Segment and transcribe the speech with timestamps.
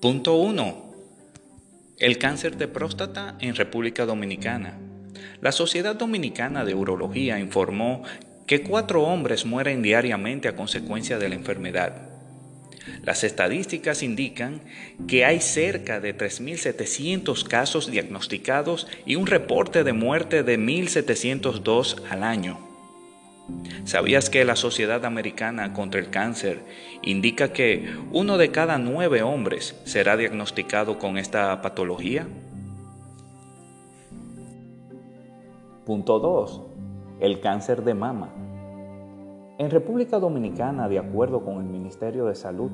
[0.00, 0.94] Punto 1.
[1.98, 4.78] El cáncer de próstata en República Dominicana.
[5.40, 8.04] La Sociedad Dominicana de Urología informó
[8.46, 12.10] que cuatro hombres mueren diariamente a consecuencia de la enfermedad.
[13.02, 14.62] Las estadísticas indican
[15.08, 22.22] que hay cerca de 3.700 casos diagnosticados y un reporte de muerte de 1.702 al
[22.22, 22.67] año.
[23.84, 26.62] ¿Sabías que la Sociedad Americana contra el Cáncer
[27.02, 32.26] indica que uno de cada nueve hombres será diagnosticado con esta patología?
[35.86, 36.62] Punto 2.
[37.20, 38.28] El cáncer de mama.
[39.56, 42.70] En República Dominicana, de acuerdo con el Ministerio de Salud,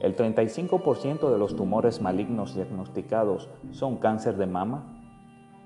[0.00, 4.95] el 35% de los tumores malignos diagnosticados son cáncer de mama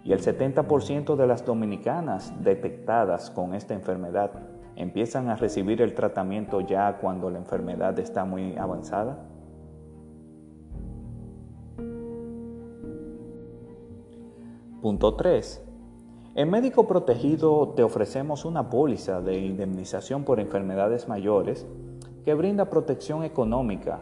[0.05, 4.31] y el 70% de las dominicanas detectadas con esta enfermedad
[4.77, 9.19] empiezan a recibir el tratamiento ya cuando la enfermedad está muy avanzada?
[14.81, 15.67] Punto 3.
[16.37, 21.67] En Médico Protegido te ofrecemos una póliza de indemnización por enfermedades mayores
[22.25, 24.01] que brinda protección económica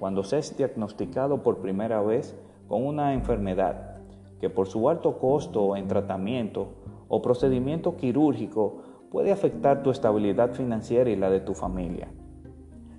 [0.00, 2.34] cuando seas diagnosticado por primera vez
[2.66, 3.95] con una enfermedad
[4.40, 6.68] que por su alto costo en tratamiento
[7.08, 12.08] o procedimiento quirúrgico puede afectar tu estabilidad financiera y la de tu familia.